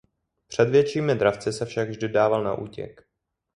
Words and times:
Před 0.47 0.69
většími 0.69 1.15
dravci 1.15 1.53
se 1.53 1.65
však 1.65 1.89
vždy 1.89 2.09
dával 2.09 2.43
na 2.43 2.55
útěk. 2.55 3.07